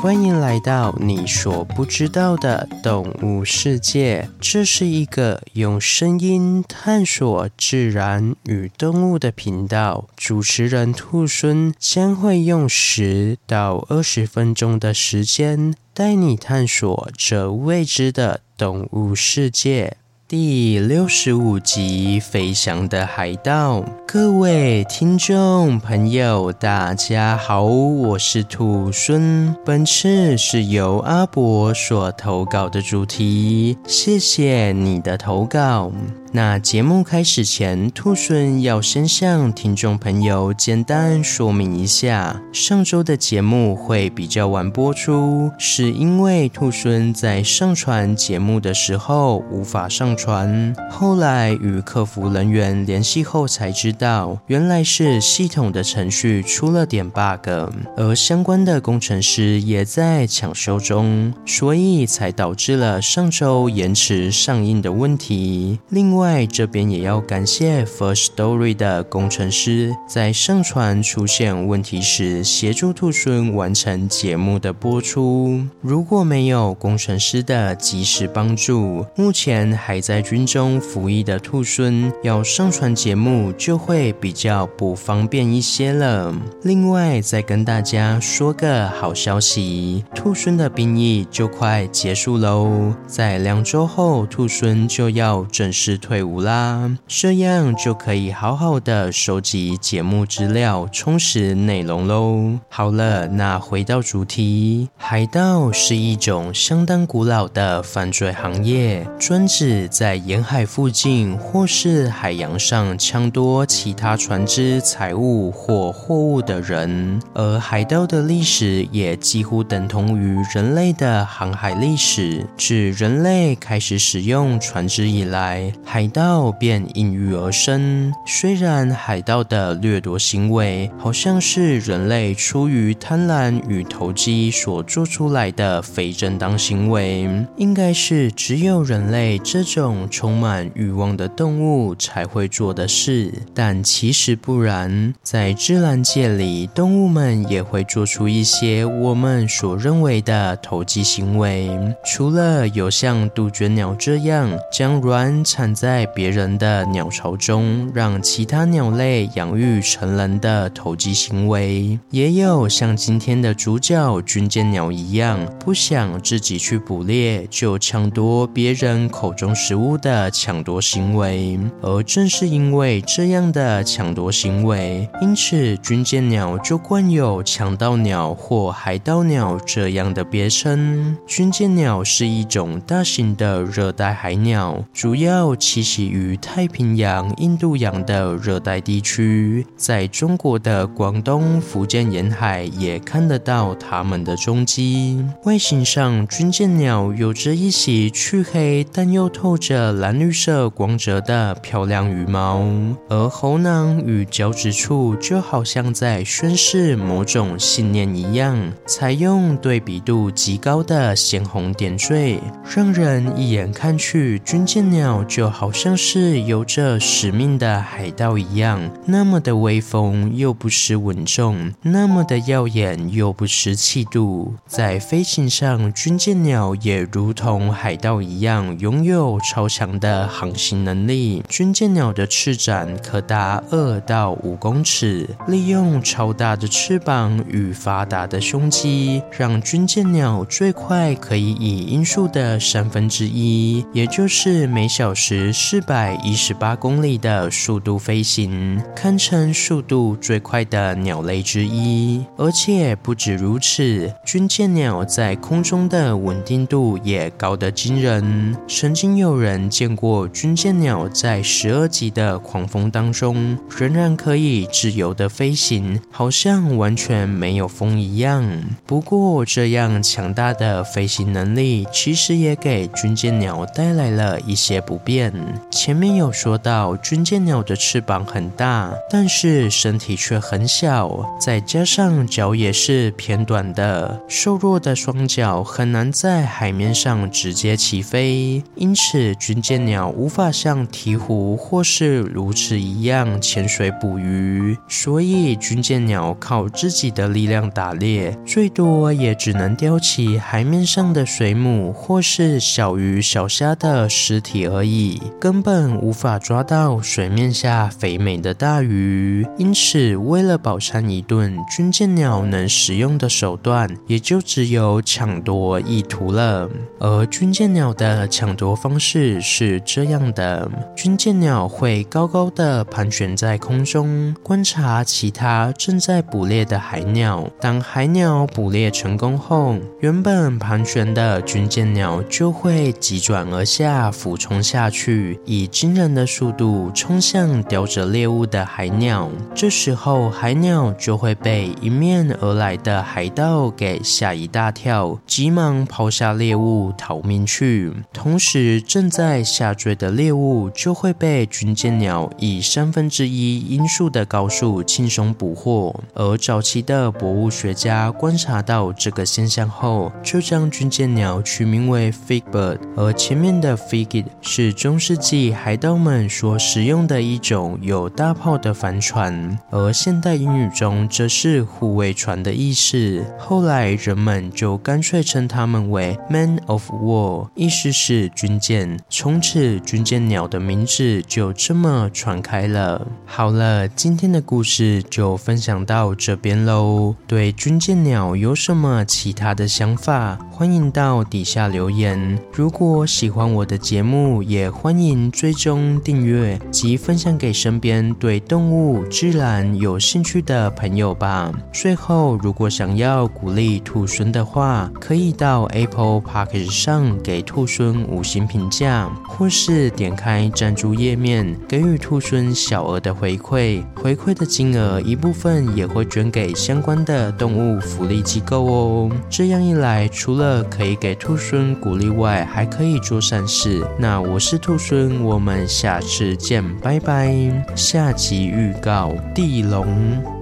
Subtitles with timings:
[0.00, 4.30] 欢迎来到你所不知道的动物世界。
[4.40, 10.06] 这是一个用声音探索自然与动物的频道。
[10.16, 19.96] 主持人兔孙将会用十到二十分钟的时间，带你探索这未知的动物世界。
[20.28, 23.82] 第六十五集：飞翔的海盗。
[24.06, 29.56] 各位听众朋友，大家好，我是土孙。
[29.64, 35.90] 本次是由阿伯所投稿的主题，谢谢你的投稿。
[36.30, 57.48] 那节目开始前，兔孙要先向听众朋友简单说明一下，上周的节目会比较晚播出，是因为兔孙在上传节目的时候无法上传，后来与客服人员联系后才知道，原来是系统的程序出了点 bug，
[57.96, 65.78] 而相关的工程师也在抢修中，所以才导致了上周延迟上映的问题。
[65.88, 75.62] 另外，另外，这边也要感谢 First Story 的工程师，在上传出现问题时，协助兔孙完成节目的播出。
[75.80, 86.34] 如果没有工程师的及时帮助，目前还在军中服役的兔孙要上传节目就会比较不方便一些了。
[86.64, 102.58] 另外，再跟大家说个好消息，兔孙的兵役就快结束喽，在两周后，兔孙就要正式退伍啦，这样就可以好好的收集节目资料，充实内容喽。
[102.70, 117.20] 好了，那回到主题，海盗是一种相当古老的犯罪行业，专指在沿海附近或是海洋上抢夺其他船只财物或货物的人。
[117.34, 128.14] 而海盗的历史也几乎等同于人类的航海历史，自人类开始使用船只以来，海海盗便应运而生。
[128.24, 143.32] 虽然海盗的掠夺行为好像是人类出于贪婪与投机所做出来的非正当行为，应该是只有人类这种充满欲望的动物才会做的事。
[143.52, 151.68] 但其实不然，在自然界里，动物们也会做出一些我们所认为的投机行为。
[152.04, 171.58] 除了有像杜鹃鸟这样将卵产在在别人的鸟巢中，让其他鸟类养育成人的投机行为，也有像今天的主角军舰鸟一样，不想自己去捕猎就抢夺别人口中食物的抢夺行为。
[171.80, 181.16] 而正是因为这样的抢夺行为，因此军舰鸟就冠有强盗鸟或海盗鸟这样的别称。
[181.26, 195.24] 军舰鸟是一种大型的热带海鸟，主要栖栖息于太平洋、印度洋的热带地区，在中国的广东、福建沿海也看得到它们的踪迹。
[195.44, 202.66] 外形上，军舰鸟有着一袭黢黑但又透着蓝绿色光泽的漂亮羽毛，
[203.08, 212.40] 而喉囊与脚趾处就好像在宣示某种信念一样，采用对比度极高的鲜红点缀，
[212.74, 216.38] 让人一眼看去，军舰鸟就好好像是。
[216.48, 224.54] 有着使命的海盗一样，那么的威风又不失稳重，那么的耀眼又不失气度。
[224.66, 231.44] 在飞行上，军舰鸟也如同海盗一样，拥有超强的航行能力。
[231.50, 246.16] 军舰鸟的翅展可达二到五公尺，利用超大的翅膀与发达的胸肌，让军舰鸟最快可以以音速的三分之一，也就是每小时四百。
[246.22, 252.24] 一十八公里的速度飞行，堪称速度最快的鸟类之一。
[252.36, 258.56] 而且不止如此，军舰鸟在空中的稳定度也高得惊人。
[258.68, 268.44] 曾经有人见过军舰鸟在十二级的狂风当中，仍然可以自由的飞行，好像完全没有风一样。
[268.86, 275.32] 不过，这样强大的飞行能力，其实也给军舰鸟带来了一些不便。
[275.70, 309.46] 前面有说到，军舰鸟的翅膀很大，但是身体却很小，再加上脚也是偏短的，瘦弱的双脚很难在海面上直接起飞，因此军舰鸟无法像鹈鹕或是鸬鹚一样潜水捕鱼，所以军舰鸟靠自己的力量打猎，最多也只能叼起海面上的水母或是小鱼小虾的尸体而已，根本无法抓到水面下肥美的大鱼。
[309.56, 316.68] 因此，为了饱餐一顿，军舰鸟能使用的手段也就只有抢夺意图了。
[316.98, 327.48] 而军舰鸟的抢夺方式是这样的：军舰鸟会高高的盘旋在空中，观察其他正在捕猎的海鸟。
[327.60, 339.30] 当海鸟捕猎成功后，原本盘旋的军舰鸟就会急转而下，俯冲下去，以惊人的速度冲向叼着猎物的海鸟。
[339.54, 347.92] 这时候，海鸟就会被迎面而来的海盗给吓一大跳，急忙抛下猎物逃命去。
[348.12, 355.94] 同时，正在下坠的猎物就会被军舰鸟以三分之一音速的高速轻松捕获。
[356.14, 373.24] 而早期的博物学家观察到这个现象后，就将军舰鸟取名为 Frigate，而前面的 f i g i t 是中世纪海盗们所使用的一种有大炮的帆船，而现代英语中则是护卫船的意思。
[373.38, 379.00] 后来人们就干脆称它们为 Man of War，意思是军舰。
[379.08, 383.06] 从此，军舰鸟的名字就这么传开了。
[383.24, 387.14] 好了，今天的故事就分享到这边喽。
[387.26, 390.38] 对军舰鸟有什么其他的想法？
[390.50, 392.38] 欢迎到底下留言。
[392.52, 401.52] 如果喜欢我的节目，也欢迎追踪订阅及分享给身边对动物、自然有兴趣的朋友吧。
[401.72, 413.84] 最后，如果想要鼓励兔孙的话，可以到 Apple Park 上给兔孙五星评价，或是点开赞助页面给予兔孙小额的回馈。
[413.94, 419.10] 回馈的金额一部分也会捐给相关的动物福利机构哦。
[419.28, 423.86] 这样一来，除了可以给兔孙鼓励外，还可以做善事。
[423.98, 424.78] 那我是兔
[425.22, 427.34] 我们下次见，拜拜。
[427.74, 430.37] 下集预告：地龙。